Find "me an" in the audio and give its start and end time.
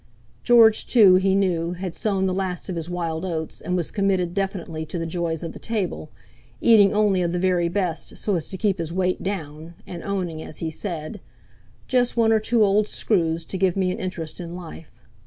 13.77-13.99